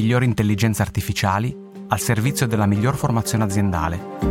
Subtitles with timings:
[0.00, 1.54] migliori intelligenze artificiali
[1.88, 4.28] al servizio della miglior formazione aziendale.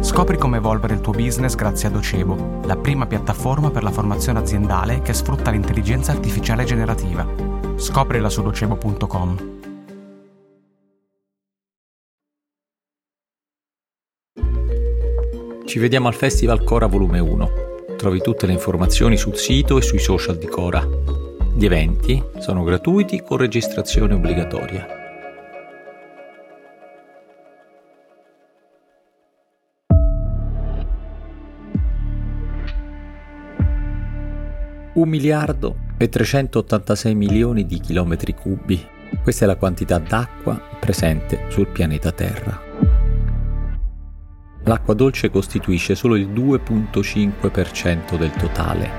[0.00, 4.38] Scopri come evolvere il tuo business grazie a Docebo, la prima piattaforma per la formazione
[4.38, 7.26] aziendale che sfrutta l'intelligenza artificiale generativa.
[7.76, 9.50] Scoprila su docebo.com.
[15.66, 17.50] Ci vediamo al Festival Cora Volume 1.
[17.96, 21.31] Trovi tutte le informazioni sul sito e sui social di Cora.
[21.54, 24.86] Gli eventi sono gratuiti con registrazione obbligatoria.
[34.94, 38.82] Un miliardo e 386 milioni di chilometri cubi.
[39.22, 42.60] Questa è la quantità d'acqua presente sul pianeta Terra.
[44.64, 48.90] L'acqua dolce costituisce solo il 2.5% del totale,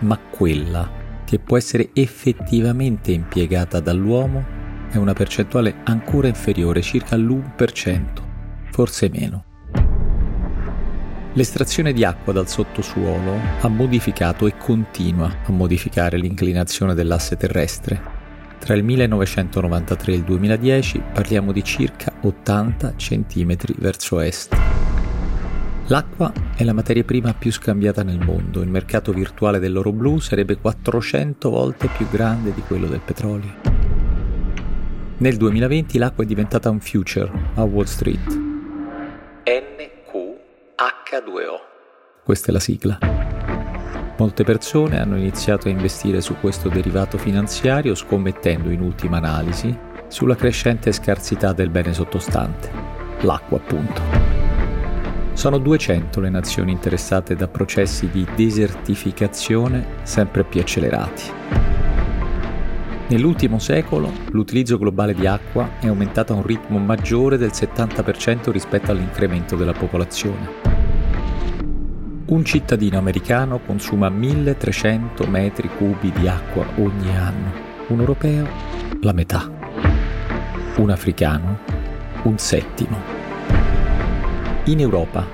[0.00, 0.95] ma quella
[1.26, 4.54] che può essere effettivamente impiegata dall'uomo
[4.90, 8.04] è una percentuale ancora inferiore, circa l'1%,
[8.70, 9.44] forse meno.
[11.34, 18.14] L'estrazione di acqua dal sottosuolo ha modificato e continua a modificare l'inclinazione dell'asse terrestre.
[18.58, 24.55] Tra il 1993 e il 2010 parliamo di circa 80 cm verso est.
[25.88, 28.60] L'acqua è la materia prima più scambiata nel mondo.
[28.60, 33.54] Il mercato virtuale dell'oro blu sarebbe 400 volte più grande di quello del petrolio.
[35.18, 38.36] Nel 2020 l'acqua è diventata un future a Wall Street.
[39.44, 40.34] NQH2O.
[42.24, 42.98] Questa è la sigla.
[44.18, 49.72] Molte persone hanno iniziato a investire su questo derivato finanziario scommettendo in ultima analisi
[50.08, 52.70] sulla crescente scarsità del bene sottostante,
[53.20, 54.25] l'acqua appunto.
[55.36, 61.30] Sono 200 le nazioni interessate da processi di desertificazione sempre più accelerati.
[63.08, 68.92] Nell'ultimo secolo l'utilizzo globale di acqua è aumentato a un ritmo maggiore del 70% rispetto
[68.92, 70.48] all'incremento della popolazione.
[72.28, 77.52] Un cittadino americano consuma 1300 metri cubi di acqua ogni anno,
[77.88, 78.48] un europeo
[79.02, 79.50] la metà,
[80.78, 81.76] un africano
[82.26, 83.15] un settimo.
[84.68, 85.24] In Europa,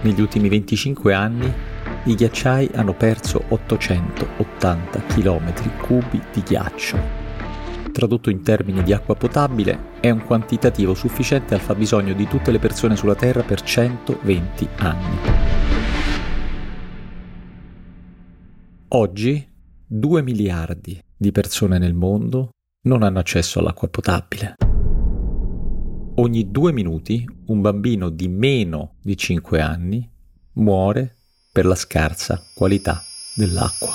[0.00, 1.52] negli ultimi 25 anni,
[2.04, 6.98] i ghiacciai hanno perso 880 km cubi di ghiaccio.
[7.92, 12.58] Tradotto in termini di acqua potabile, è un quantitativo sufficiente al fabbisogno di tutte le
[12.58, 15.16] persone sulla Terra per 120 anni.
[18.88, 19.46] Oggi
[19.86, 22.52] 2 miliardi di persone nel mondo
[22.86, 24.54] non hanno accesso all'acqua potabile
[26.20, 30.08] ogni due minuti un bambino di meno di 5 anni
[30.54, 31.16] muore
[31.52, 33.02] per la scarsa qualità
[33.34, 33.90] dell'acqua.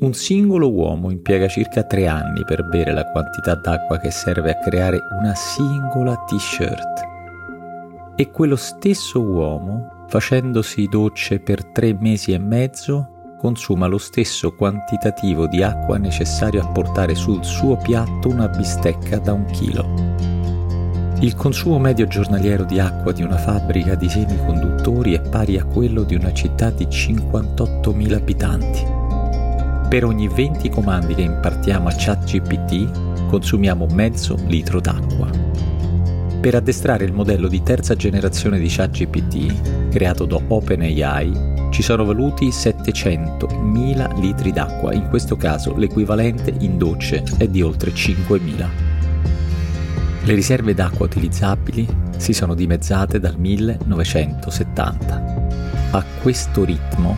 [0.00, 4.58] Un singolo uomo impiega circa tre anni per bere la quantità d'acqua che serve a
[4.58, 7.06] creare una singola t-shirt.
[8.14, 15.46] E quello stesso uomo, facendosi docce per tre mesi e mezzo, consuma lo stesso quantitativo
[15.46, 20.16] di acqua necessario a portare sul suo piatto una bistecca da un chilo.
[21.20, 26.02] Il consumo medio giornaliero di acqua di una fabbrica di semiconduttori è pari a quello
[26.02, 28.86] di una città di 58.000 abitanti.
[29.88, 35.28] Per ogni 20 comandi che impartiamo a ChatGPT consumiamo mezzo litro d'acqua.
[36.40, 42.48] Per addestrare il modello di terza generazione di ChatGPT, creato da OpenAI, ci sono voluti
[42.48, 48.68] 700.000 litri d'acqua, in questo caso l'equivalente in docce è di oltre 5.000.
[50.24, 51.86] Le riserve d'acqua utilizzabili
[52.16, 55.36] si sono dimezzate dal 1970.
[55.90, 57.16] A questo ritmo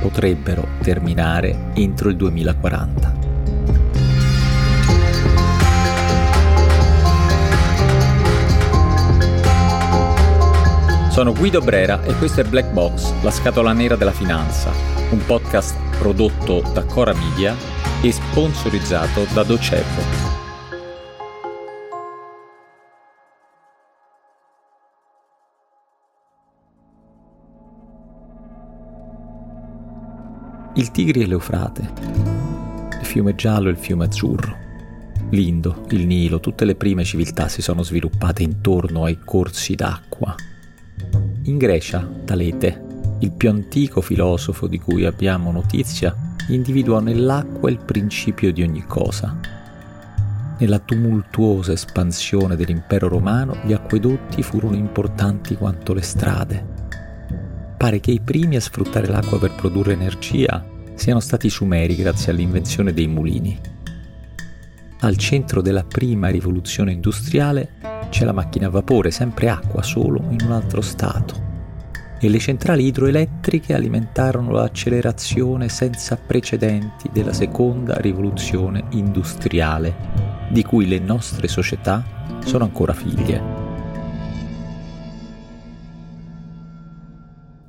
[0.00, 3.17] potrebbero terminare entro il 2040.
[11.18, 14.70] Sono Guido Brera e questo è Black Box, la scatola nera della finanza,
[15.10, 17.56] un podcast prodotto da Cora Media
[18.00, 20.00] e sponsorizzato da Docebo.
[30.74, 31.92] Il Tigri e l'Eufrate,
[33.00, 34.56] il fiume giallo e il fiume azzurro,
[35.30, 40.36] l'Indo, il Nilo, tutte le prime civiltà si sono sviluppate intorno ai corsi d'acqua
[41.48, 42.84] in Grecia, Talete,
[43.20, 46.14] il più antico filosofo di cui abbiamo notizia,
[46.48, 49.40] individuò nell'acqua il principio di ogni cosa.
[50.58, 56.76] Nella tumultuosa espansione dell'impero romano gli acquedotti furono importanti quanto le strade.
[57.78, 62.32] pare che i primi a sfruttare l'acqua per produrre energia siano stati i Sumeri grazie
[62.32, 63.58] all'invenzione dei mulini.
[65.00, 70.38] Al centro della prima rivoluzione industriale c'è la macchina a vapore, sempre acqua, solo in
[70.44, 71.46] un altro stato.
[72.20, 79.94] E le centrali idroelettriche alimentarono l'accelerazione senza precedenti della seconda rivoluzione industriale,
[80.50, 82.04] di cui le nostre società
[82.44, 83.58] sono ancora figlie.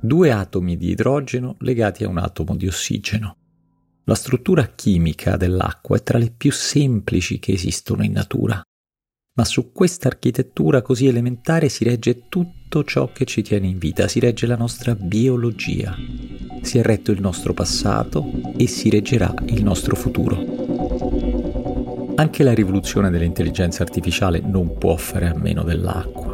[0.00, 3.36] due atomi di idrogeno legati a un atomo di ossigeno.
[4.04, 8.60] La struttura chimica dell'acqua è tra le più semplici che esistono in natura,
[9.40, 14.06] ma su questa architettura così elementare si regge tutto ciò che ci tiene in vita,
[14.06, 15.96] si regge la nostra biologia,
[16.60, 20.36] si è retto il nostro passato e si reggerà il nostro futuro.
[22.16, 26.30] Anche la rivoluzione dell'intelligenza artificiale non può fare a meno dell'acqua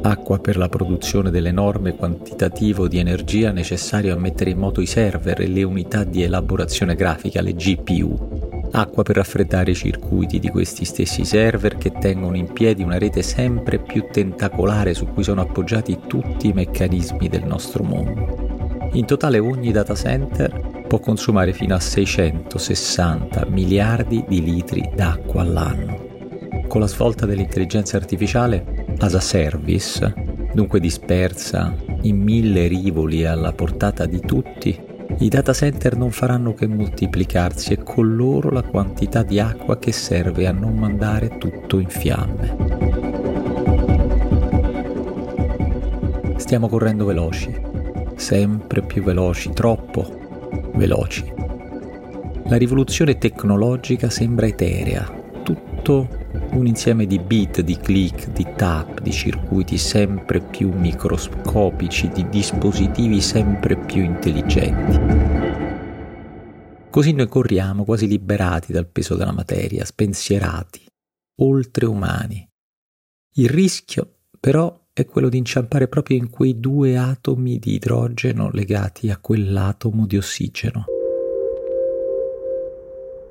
[0.00, 5.40] acqua per la produzione dell'enorme quantitativo di energia necessario a mettere in moto i server
[5.40, 8.35] e le unità di elaborazione grafica, le GPU,
[8.76, 13.22] acqua per raffreddare i circuiti di questi stessi server che tengono in piedi una rete
[13.22, 18.88] sempre più tentacolare su cui sono appoggiati tutti i meccanismi del nostro mondo.
[18.92, 26.04] In totale ogni data center può consumare fino a 660 miliardi di litri d'acqua all'anno.
[26.68, 30.14] Con la svolta dell'intelligenza artificiale as a service,
[30.52, 34.78] dunque dispersa in mille rivoli alla portata di tutti,
[35.18, 39.90] i data center non faranno che moltiplicarsi e con loro la quantità di acqua che
[39.90, 42.56] serve a non mandare tutto in fiamme.
[46.36, 47.54] Stiamo correndo veloci,
[48.16, 51.32] sempre più veloci, troppo veloci.
[52.44, 55.10] La rivoluzione tecnologica sembra eterea,
[55.42, 62.28] tutto un insieme di bit, di click, di tap, di circuiti sempre più microscopici, di
[62.28, 64.98] dispositivi sempre più intelligenti.
[66.90, 70.86] Così noi corriamo quasi liberati dal peso della materia, spensierati,
[71.40, 72.48] oltreumani.
[73.34, 79.10] Il rischio, però, è quello di inciampare proprio in quei due atomi di idrogeno legati
[79.10, 80.86] a quell'atomo di ossigeno,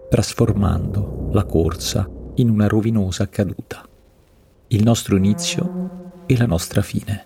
[0.09, 3.87] trasformando la corsa in una rovinosa caduta.
[4.67, 7.25] Il nostro inizio e la nostra fine.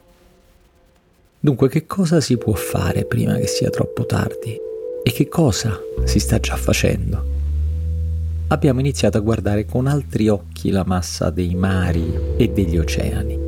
[1.39, 4.57] Dunque che cosa si può fare prima che sia troppo tardi?
[5.03, 7.37] E che cosa si sta già facendo?
[8.47, 13.39] Abbiamo iniziato a guardare con altri occhi la massa dei mari e degli oceani.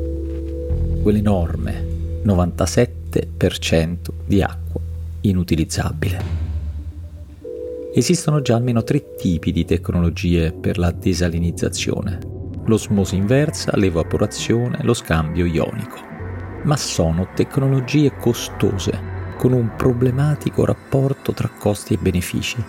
[1.02, 1.84] Quell'enorme
[2.24, 4.80] 97% di acqua
[5.20, 6.41] inutilizzabile.
[7.94, 12.18] Esistono già almeno tre tipi di tecnologie per la desalinizzazione.
[12.64, 15.98] L'osmosi inversa, l'evaporazione, lo scambio ionico.
[16.64, 18.98] Ma sono tecnologie costose,
[19.36, 22.64] con un problematico rapporto tra costi e benefici.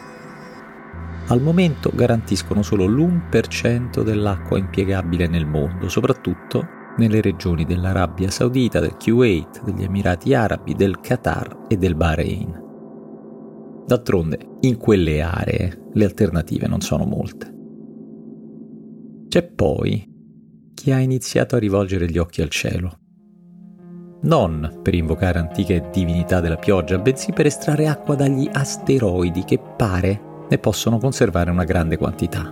[1.27, 6.67] Al momento garantiscono solo l'1% dell'acqua impiegabile nel mondo, soprattutto
[6.97, 12.62] nelle regioni dell'Arabia Saudita, del Kuwait, degli Emirati Arabi, del Qatar e del Bahrain.
[13.85, 17.51] D'altronde, in quelle aree le alternative non sono molte.
[19.27, 20.09] C'è poi
[20.73, 22.99] chi ha iniziato a rivolgere gli occhi al cielo.
[24.21, 30.21] Non per invocare antiche divinità della pioggia, bensì per estrarre acqua dagli asteroidi che pare
[30.49, 32.51] ne possono conservare una grande quantità.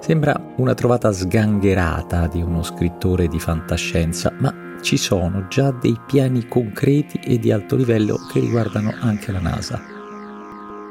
[0.00, 6.46] Sembra una trovata sgangherata di uno scrittore di fantascienza, ma ci sono già dei piani
[6.46, 9.93] concreti e di alto livello che riguardano anche la NASA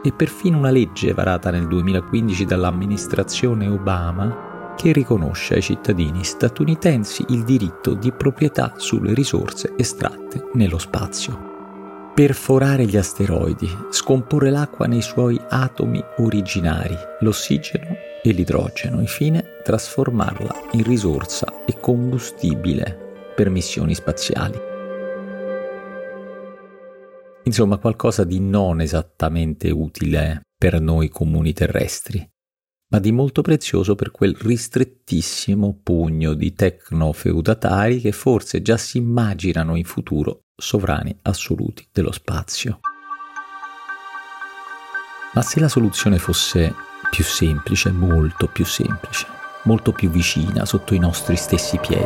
[0.03, 7.43] e perfino una legge varata nel 2015 dall'amministrazione Obama che riconosce ai cittadini statunitensi il
[7.43, 11.51] diritto di proprietà sulle risorse estratte nello spazio.
[12.13, 20.83] Perforare gli asteroidi, scomporre l'acqua nei suoi atomi originari, l'ossigeno e l'idrogeno, infine trasformarla in
[20.83, 24.72] risorsa e combustibile per missioni spaziali.
[27.45, 32.25] Insomma, qualcosa di non esattamente utile per noi comuni terrestri,
[32.91, 39.75] ma di molto prezioso per quel ristrettissimo pugno di tecnofeudatari che forse già si immaginano
[39.75, 42.79] in futuro sovrani assoluti dello spazio.
[45.33, 46.73] Ma se la soluzione fosse
[47.09, 49.25] più semplice, molto più semplice,
[49.63, 52.05] molto più vicina, sotto i nostri stessi piedi,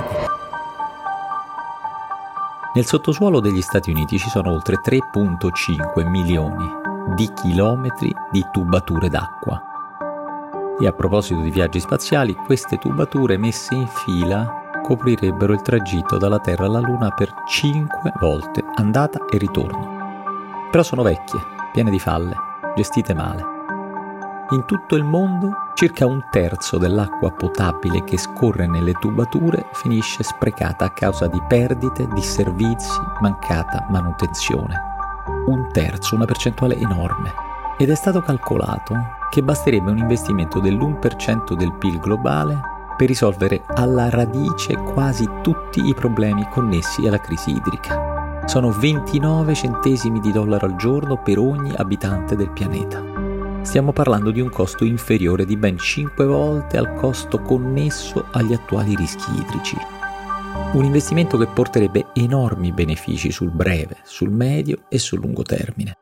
[2.78, 6.64] nel sottosuolo degli Stati Uniti ci sono oltre 3.5 milioni
[7.16, 9.60] di chilometri di tubature d'acqua.
[10.80, 16.38] E a proposito di viaggi spaziali, queste tubature messe in fila coprirebbero il tragitto dalla
[16.38, 20.68] Terra alla Luna per 5 volte, andata e ritorno.
[20.70, 21.40] Però sono vecchie,
[21.74, 22.36] piene di falle,
[22.76, 23.44] gestite male.
[24.52, 30.86] In tutto il mondo circa un terzo dell'acqua potabile che scorre nelle tubature finisce sprecata
[30.86, 34.74] a causa di perdite, disservizi, mancata manutenzione.
[35.46, 37.32] Un terzo, una percentuale enorme.
[37.78, 38.96] Ed è stato calcolato
[39.30, 42.60] che basterebbe un investimento dell'1% del PIL globale
[42.98, 48.42] per risolvere alla radice quasi tutti i problemi connessi alla crisi idrica.
[48.46, 53.07] Sono 29 centesimi di dollaro al giorno per ogni abitante del pianeta
[53.68, 58.96] stiamo parlando di un costo inferiore di ben 5 volte al costo connesso agli attuali
[58.96, 59.76] rischi idrici.
[60.72, 65.96] Un investimento che porterebbe enormi benefici sul breve, sul medio e sul lungo termine.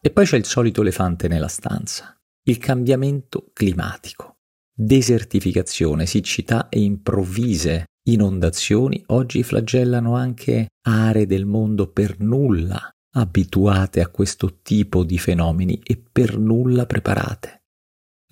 [0.00, 4.38] E poi c'è il solito elefante nella stanza, il cambiamento climatico.
[4.74, 14.08] Desertificazione, siccità e improvvise inondazioni oggi flagellano anche aree del mondo per nulla abituate a
[14.08, 17.62] questo tipo di fenomeni e per nulla preparate.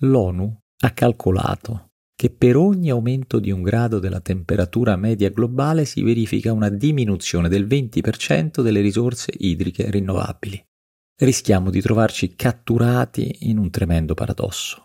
[0.01, 6.01] L'ONU ha calcolato che per ogni aumento di un grado della temperatura media globale si
[6.01, 10.63] verifica una diminuzione del 20% delle risorse idriche rinnovabili.
[11.17, 14.81] Rischiamo di trovarci catturati in un tremendo paradosso.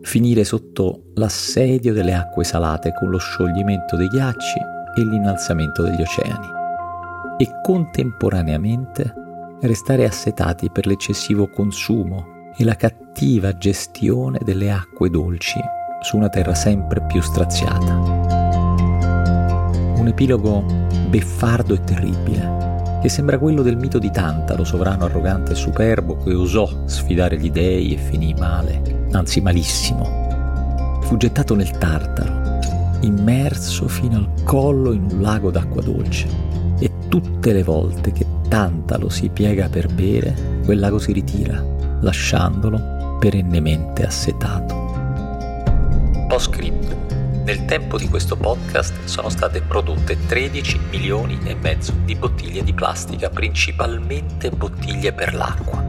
[0.00, 4.58] Finire sotto l'assedio delle acque salate con lo scioglimento dei ghiacci
[4.96, 6.60] e l'innalzamento degli oceani
[7.42, 9.12] e contemporaneamente
[9.62, 15.58] restare assetati per l'eccessivo consumo e la cattiva gestione delle acque dolci
[16.02, 17.94] su una terra sempre più straziata.
[19.96, 20.64] Un epilogo
[21.08, 26.34] beffardo e terribile, che sembra quello del mito di Tantalo, sovrano arrogante e superbo, che
[26.34, 31.00] osò sfidare gli dei e finì male, anzi malissimo.
[31.02, 32.60] Fu gettato nel Tartaro,
[33.00, 36.61] immerso fino al collo in un lago d'acqua dolce
[37.12, 41.62] tutte le volte che Tantalo si piega per bere, quel lago si ritira,
[42.00, 44.74] lasciandolo perennemente assetato.
[46.26, 52.64] Post Nel tempo di questo podcast sono state prodotte 13 milioni e mezzo di bottiglie
[52.64, 55.84] di plastica, principalmente bottiglie per l'acqua.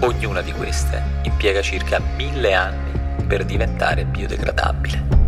[0.00, 2.90] Ognuna di queste impiega circa mille anni
[3.28, 5.23] per diventare biodegradabile.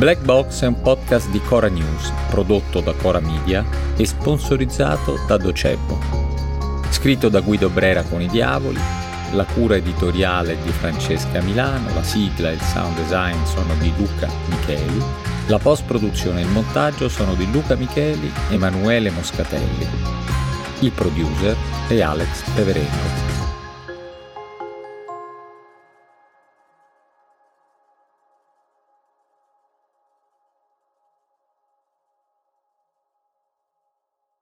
[0.00, 3.62] Black Box è un podcast di Cora News, prodotto da Cora Media
[3.98, 5.98] e sponsorizzato da Docebo.
[6.88, 8.80] Scritto da Guido Brera con i Diavoli,
[9.32, 14.26] la cura editoriale di Francesca Milano, la sigla e il sound design sono di Luca
[14.46, 15.02] Micheli,
[15.48, 19.86] la post-produzione e il montaggio sono di Luca Micheli e Emanuele Moscatelli.
[20.78, 21.54] Il producer
[21.88, 23.29] è Alex Peverengo.